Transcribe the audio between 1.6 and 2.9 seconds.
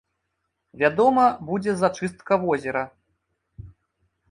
зачыстка возера.